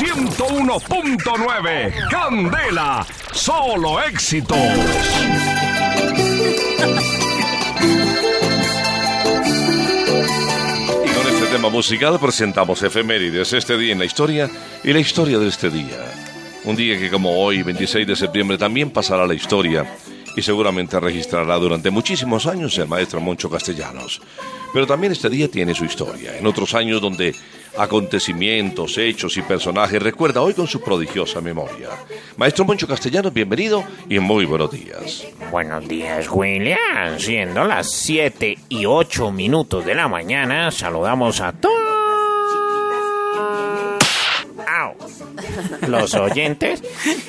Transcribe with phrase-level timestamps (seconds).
[0.00, 2.08] 101.9.
[2.08, 4.56] Candela, solo éxitos.
[11.04, 14.48] Y con este tema musical presentamos efemérides, este día en la historia
[14.82, 15.98] y la historia de este día.
[16.64, 19.84] Un día que como hoy, 26 de septiembre, también pasará la historia
[20.34, 24.22] y seguramente registrará durante muchísimos años el maestro Moncho Castellanos.
[24.72, 26.38] Pero también este día tiene su historia.
[26.38, 27.34] En otros años donde
[27.76, 31.88] acontecimientos, hechos y personajes recuerda hoy con su prodigiosa memoria.
[32.36, 35.26] Maestro Moncho Castellanos, bienvenido y muy buenos días.
[35.50, 37.18] Buenos días, William.
[37.18, 41.80] Siendo las 7 y 8 minutos de la mañana, saludamos a todos
[45.86, 46.82] los oyentes.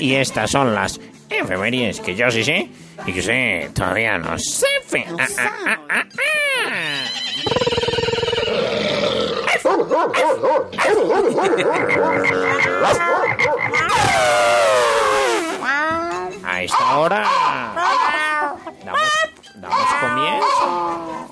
[0.00, 2.68] Y estas son las efemérides que yo sí sé
[3.06, 5.06] y que usted todavía no sabe.
[5.18, 7.02] Ah, ah, ah, ah, ah.
[16.44, 17.24] A esta hora
[18.84, 19.00] damos,
[19.56, 21.28] damos comienzo.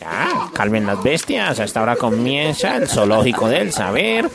[0.00, 1.58] Ya, calmen las bestias.
[1.58, 4.30] A esta hora comienza el zoológico del saber.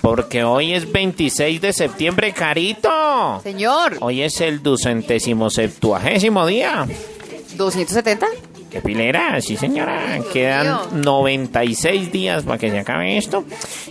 [0.00, 3.40] Porque hoy es 26 de septiembre, carito.
[3.42, 6.86] Señor, Hoy es el ducentésimo septuagésimo día.
[7.56, 8.26] 270.
[8.76, 9.40] ¿Qué pilera?
[9.40, 10.20] Sí, señora.
[10.34, 11.02] Quedan mío.
[11.02, 13.46] 96 días para que se acabe esto.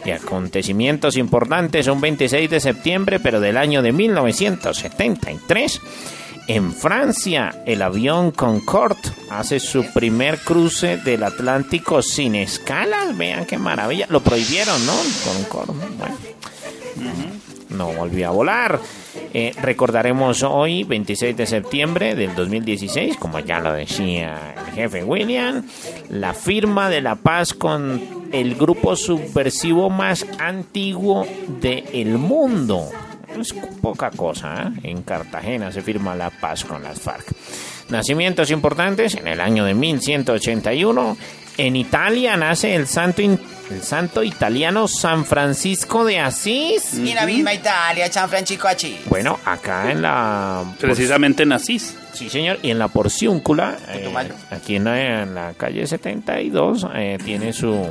[0.05, 1.87] Y acontecimientos importantes.
[1.87, 5.81] Un 26 de septiembre, pero del año de 1973.
[6.47, 13.17] En Francia, el avión Concorde hace su primer cruce del Atlántico sin escalas.
[13.17, 14.05] Vean qué maravilla.
[14.11, 14.93] Lo prohibieron, ¿no?
[15.23, 15.73] Concorde.
[15.97, 18.79] Bueno no volvió a volar.
[19.33, 25.65] Eh, recordaremos hoy, 26 de septiembre del 2016, como ya lo decía el jefe William,
[26.09, 31.25] la firma de la paz con el grupo subversivo más antiguo
[31.61, 32.89] del mundo.
[33.39, 34.91] Es poca cosa, ¿eh?
[34.91, 37.25] En Cartagena se firma la paz con las FARC.
[37.89, 41.17] Nacimientos importantes en el año de 1181.
[41.57, 43.39] En Italia nace el santo, in-
[43.71, 46.93] el santo italiano San Francisco de Asís.
[46.95, 48.97] Y la misma Italia, San Francisco Achí.
[49.05, 50.63] Bueno, acá en la...
[50.79, 51.97] Precisamente nacís.
[52.13, 52.59] Sí, señor.
[52.61, 54.09] Y en la Porciúncula, eh,
[54.51, 57.89] aquí en la, en la calle 72, eh, tiene su,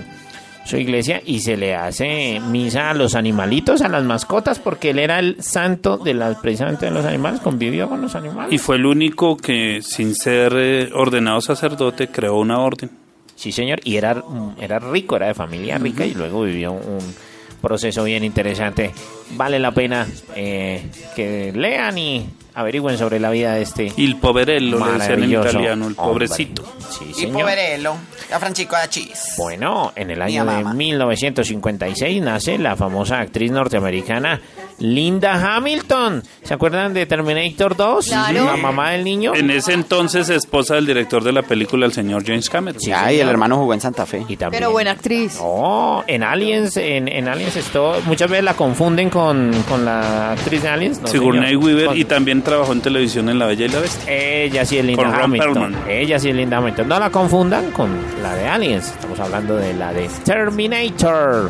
[0.65, 4.99] su iglesia y se le hace misa a los animalitos, a las mascotas, porque él
[4.99, 8.53] era el santo de las, precisamente de los animales, convivió con los animales.
[8.53, 12.91] Y fue el único que, sin ser eh, ordenado sacerdote, creó una orden.
[13.37, 14.23] Sí, señor, y era,
[14.61, 17.15] era rico, era de familia rica y luego vivió un
[17.61, 18.93] proceso bien interesante.
[19.31, 20.87] Vale la pena eh,
[21.17, 22.27] que lean y
[22.57, 26.29] averigüen sobre la vida de este Il poverello, le decían en maravilloso italiano, el hombre.
[26.29, 26.65] pobrecito.
[26.91, 27.41] Sí, Y señor.
[27.41, 27.95] Poverello,
[28.29, 29.35] San Francisco Achís.
[29.37, 30.73] Bueno, en el año de mamá.
[30.75, 34.41] 1956 nace la famosa actriz norteamericana
[34.79, 36.23] Linda Hamilton.
[36.43, 38.07] ¿Se acuerdan de Terminator 2?
[38.07, 38.45] Claro.
[38.45, 39.35] La mamá del niño.
[39.35, 42.81] En ese entonces, esposa del director de la película, el señor James Cameron.
[42.81, 44.25] Sí, Ya, y el hermano jugó en Santa Fe.
[44.29, 45.39] Y también- Pero buena actriz.
[45.41, 50.61] Oh, en Aliens, en, en Aliens esto, muchas veces la confunden con, con la actriz
[50.61, 51.01] de Aliens.
[51.01, 51.65] No, Sigourney señor.
[51.65, 54.13] Weaver Con- y también trabajó en televisión en La Bella y la Bestia.
[54.13, 55.77] Ella sí es Linda Con Hamilton.
[55.89, 56.89] Ella sí es Linda Hamilton.
[56.89, 58.89] No la confundan con la de Aliens.
[58.89, 61.49] Estamos hablando de la de Terminator.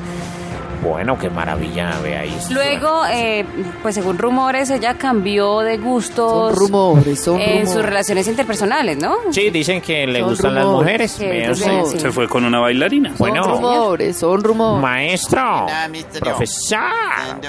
[0.85, 2.37] Bueno, qué maravilla, ve ahí.
[2.51, 3.45] Luego, eh,
[3.83, 7.73] pues según rumores, ella cambió de gustos Son rumores, son en rumores.
[7.73, 9.15] sus relaciones interpersonales, ¿no?
[9.31, 11.11] Sí, dicen que le Son gustan las mujeres.
[11.13, 11.93] Sí, Vea entonces, usted.
[11.99, 12.01] sí.
[12.01, 13.15] Se fue con una bailarina.
[13.19, 13.45] Bueno.
[13.45, 14.83] Son rumores, son rumores.
[14.83, 15.67] Maestro,
[16.21, 16.81] profesor,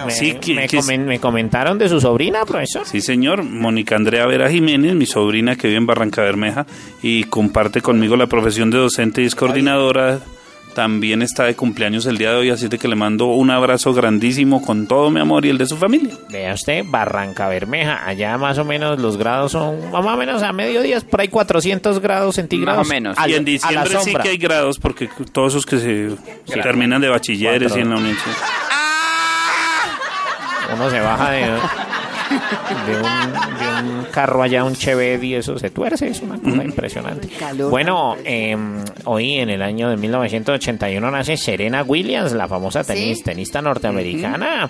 [0.05, 2.85] me, Sí, que- me que- comen- me comentaron de su sobrina, profesor.
[2.85, 3.43] Sí, señor.
[3.43, 6.65] Mónica Andrea Vera Jiménez, mi sobrina que vive en Barranca Bermeja
[7.01, 10.19] y comparte conmigo la profesión de docente y es coordinadora.
[10.75, 13.93] También está de cumpleaños el día de hoy, así de que le mando un abrazo
[13.93, 16.13] grandísimo con todo mi amor y el de su familia.
[16.29, 20.51] Vea usted, Barranca Bermeja, allá más o menos los grados son más o menos a
[20.51, 22.79] mediodía, por ahí 400 grados centígrados.
[22.79, 23.17] Más o menos.
[23.17, 27.07] Al- y en diciembre sí que hay grados, porque todos esos que se terminan de
[27.07, 28.35] bachilleres y en la universidad.
[30.73, 31.57] Uno se baja de,
[32.29, 33.03] de, un,
[33.59, 37.27] de un carro allá, un Chevette y eso se tuerce, es una cosa impresionante.
[37.29, 37.69] calor.
[37.69, 38.55] Bueno, eh,
[39.05, 43.23] hoy en el año de 1981 nace Serena Williams, la famosa tenis- ¿Sí?
[43.23, 44.69] tenista norteamericana.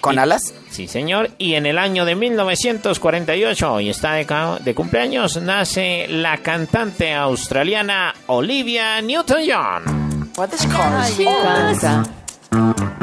[0.00, 0.54] ¿Con alas?
[0.70, 1.30] Sí, señor.
[1.38, 4.26] Y en el año de 1948, y está de,
[4.64, 10.32] de cumpleaños, nace la cantante australiana Olivia Newton-John.
[10.36, 12.04] What this car Ay, is me encanta.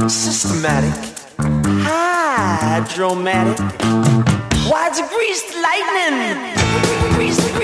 [0.08, 0.94] systematic,
[1.86, 3.60] hydromatic.
[4.70, 7.16] Why'd you grease the lightning?
[7.16, 7.63] Grease the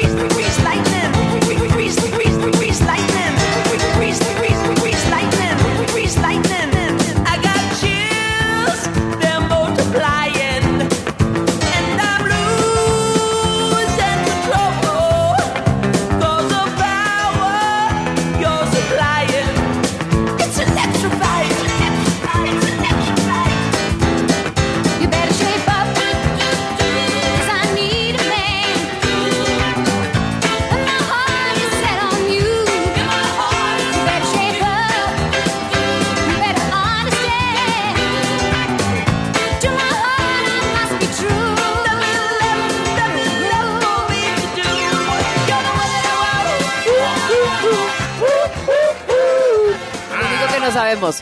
[50.90, 51.22] sabemos.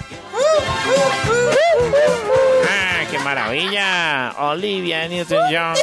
[2.70, 4.34] ¡Ah, qué maravilla!
[4.40, 5.74] Olivia Newton-John.
[5.74, 5.78] no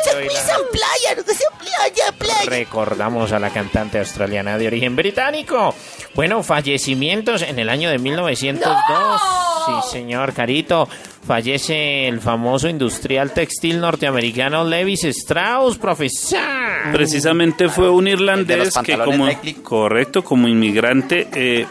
[2.19, 2.45] playa.
[2.47, 5.75] Recordamos a la cantante australiana de origen británico.
[6.15, 9.21] Bueno, fallecimientos en el año de 1902.
[9.67, 10.89] Sí, señor Carito.
[11.27, 16.39] Fallece el famoso industrial textil norteamericano Levis Strauss, profesor.
[16.93, 19.27] Precisamente fue un irlandés que como
[19.63, 21.67] correcto como inmigrante eh,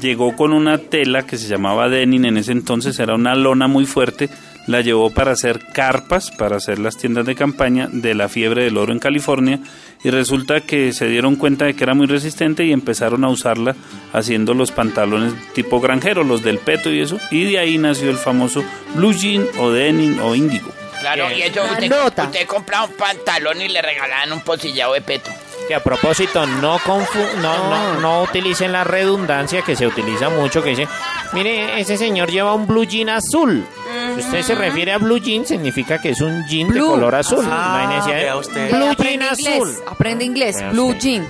[0.00, 3.86] llegó con una tela que se llamaba denim en ese entonces era una lona muy
[3.86, 4.28] fuerte
[4.66, 8.76] la llevó para hacer carpas para hacer las tiendas de campaña de la fiebre del
[8.76, 9.60] oro en California
[10.04, 13.74] y resulta que se dieron cuenta de que era muy resistente y empezaron a usarla
[14.12, 18.18] haciendo los pantalones tipo granjero los del peto y eso y de ahí nació el
[18.18, 18.62] famoso
[18.94, 21.92] blue jean o denim o índigo Claro, y eso usted,
[22.24, 25.30] usted compra un pantalón y le regalaban un pocillado de peto.
[25.68, 30.62] Que a propósito, no, confu- no, no, no utilicen la redundancia que se utiliza mucho,
[30.62, 30.88] que dice,
[31.34, 33.66] mire, ese señor lleva un blue jean azul.
[34.14, 37.44] Si usted se refiere a blue jean, significa que es un jean de color azul.
[37.50, 38.00] Ah,
[38.36, 38.70] usted.
[38.70, 39.46] Blue jean aprende azul.
[39.68, 39.82] inglés.
[39.86, 40.70] Aprende inglés.
[40.72, 41.28] Blue jean.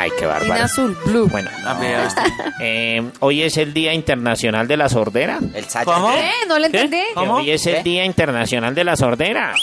[0.00, 0.62] Ay, qué bárbaro.
[0.64, 0.96] azul.
[1.06, 1.26] Blue.
[1.28, 2.22] Bueno, Ah, vea usted.
[2.60, 5.40] eh, hoy es el Día Internacional de la Sordera.
[5.54, 5.66] El.
[5.84, 6.12] ¿Cómo?
[6.14, 6.30] ¿Qué?
[6.46, 6.98] ¿No le entendí?
[6.98, 7.34] Que ¿Cómo?
[7.38, 7.82] hoy es el ¿Qué?
[7.82, 9.54] Día Internacional de la Sordera.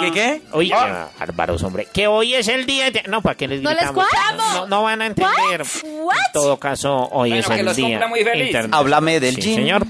[0.00, 0.42] ¿Qué qué?
[0.52, 1.88] Oye, qué bárbaros, hombre.
[1.92, 2.90] Que hoy es el día.
[2.90, 4.06] de- No, ¿para qué les ¿No les gritamos?
[4.10, 4.36] cuadra?
[4.54, 5.60] no, no van a entender.
[5.60, 7.86] En todo caso, hoy Bueno, es que el los día.
[7.88, 8.46] cumpla muy feliz.
[8.46, 8.80] internacional.
[8.80, 9.84] Háblame del Sí, señor.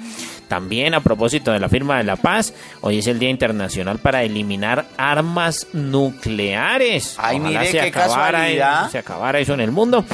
[0.53, 2.53] También a propósito de la firma de la paz,
[2.83, 7.15] hoy es el Día Internacional para eliminar armas nucleares.
[7.17, 8.91] Ay, Ojalá mire, se qué acabara, casualidad.
[8.91, 10.05] se acabara eso en el mundo.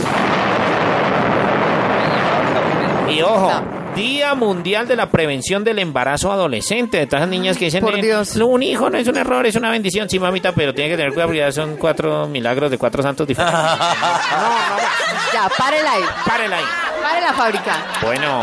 [3.11, 3.51] Y ojo,
[3.97, 6.99] Día Mundial de la Prevención del Embarazo Adolescente.
[6.99, 8.37] De todas las niñas que dicen, Por eh, Dios.
[8.37, 10.09] "No, un hijo no es un error, es una bendición.
[10.09, 13.27] Sí, mamita, pero tiene que tener cuidado porque ya son cuatro milagros de cuatro santos
[13.27, 13.61] diferentes.
[15.35, 16.03] Ya, párela ahí.
[16.27, 16.65] Párela ahí.
[17.03, 17.77] Pare la fábrica.
[18.03, 18.43] Bueno,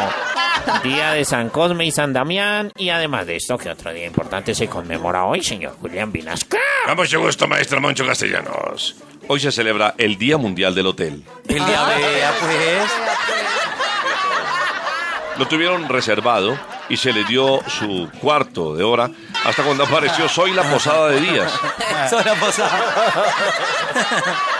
[0.84, 2.72] día de San Cosme y San Damián.
[2.78, 6.58] Y además de esto, que otro día importante se conmemora hoy, señor Julián Vinasca.
[6.88, 8.96] A mucho gusto, maestro Moncho Castellanos.
[9.28, 11.24] Hoy se celebra el Día Mundial del Hotel.
[11.48, 12.92] El día vea, pues.
[15.38, 16.58] Lo tuvieron reservado
[16.88, 19.10] y se le dio su cuarto de hora
[19.44, 21.52] hasta cuando apareció Soy la Posada de Díaz
[22.10, 22.94] Sola posada.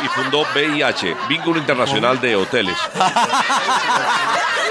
[0.04, 2.76] y fundó VIH, Vínculo Internacional de Hoteles.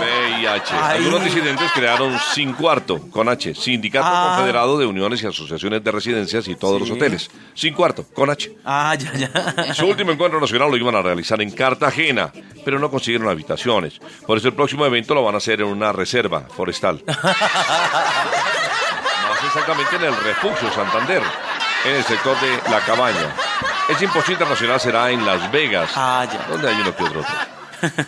[0.00, 0.74] VIH.
[0.74, 0.98] Ay.
[0.98, 4.34] Algunos disidentes crearon Sin Cuarto, con H, Sindicato Ah.
[4.36, 7.30] Confederado de Uniones y Asociaciones de Residencias y todos los hoteles.
[7.54, 8.52] Sin Cuarto, con H.
[8.64, 9.74] Ah, ya, ya.
[9.74, 12.30] Su último encuentro nacional lo iban a realizar en Cartagena,
[12.64, 13.98] pero no consiguieron habitaciones.
[14.26, 17.02] Por eso el próximo evento lo van a hacer en una reserva forestal.
[17.06, 17.24] Más
[19.46, 21.22] exactamente en el Refugio Santander,
[21.84, 23.34] en el sector de La Cabaña.
[23.88, 26.46] El simposio internacional será en Las Vegas, Ah, ya.
[26.50, 27.24] donde hay uno que otro.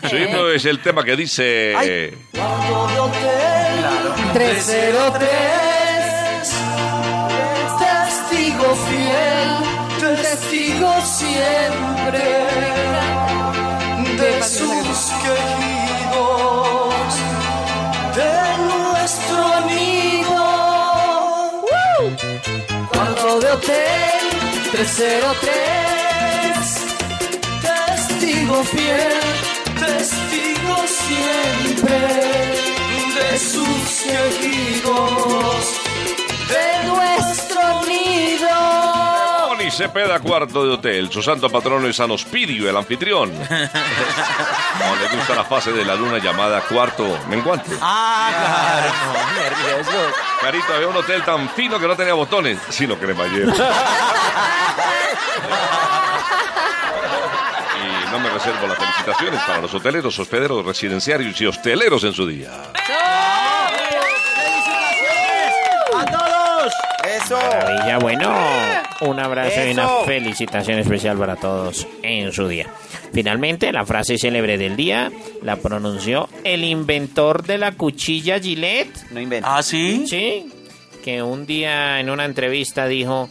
[0.09, 1.75] Su himno es el tema que dice...
[1.77, 2.17] Ay.
[4.33, 5.29] 303.
[7.79, 9.49] Testigo fiel.
[10.23, 12.25] Testigo siempre.
[14.17, 16.95] De sus queridos.
[18.17, 18.33] De
[18.69, 20.45] nuestro amigo.
[22.93, 24.29] Cuarto de hotel.
[24.73, 25.69] 303.
[27.63, 29.13] Testigo fiel,
[29.89, 31.99] testigo siempre
[33.15, 35.65] de sus queridos,
[36.49, 38.49] de nuestro nido.
[39.49, 41.11] Tony Cepeda, cuarto de hotel.
[41.11, 43.33] Su santo patrono es San Ospidio, el anfitrión.
[44.79, 47.71] No le gusta la fase de la luna llamada cuarto menguante.
[47.81, 48.93] Ah, claro.
[49.43, 50.13] Nervioso.
[50.41, 53.53] Carito, había un hotel tan fino que no tenía botones, sino cremallera.
[58.39, 62.51] reservo las felicitaciones para los hoteleros, hospederos, residenciarios y hosteleros en su día.
[65.97, 66.73] ¡A todos!
[67.05, 67.37] ¡Eso!
[67.37, 68.33] Maravilla, bueno,
[69.01, 70.05] un abrazo y una Eso.
[70.05, 72.69] felicitación especial para todos en su día.
[73.13, 75.11] Finalmente, la frase célebre del día
[75.43, 79.11] la pronunció el inventor de la cuchilla Gillette.
[79.11, 79.57] No inventa.
[79.57, 80.05] ¿Ah, sí?
[80.07, 80.49] Sí,
[81.03, 83.29] que un día en una entrevista dijo,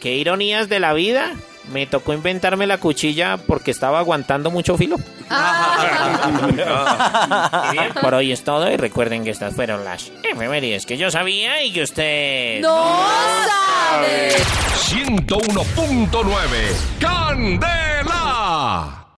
[0.00, 1.34] qué ironías de la vida,
[1.72, 4.96] me tocó inventarme la cuchilla porque estaba aguantando mucho filo.
[7.72, 11.62] Bien, por hoy es todo y recuerden que estas fueron las efemérides que yo sabía
[11.62, 12.60] y que usted...
[12.60, 12.96] No
[13.46, 14.32] sabe.
[14.90, 16.38] 101.9
[16.98, 18.19] Candela.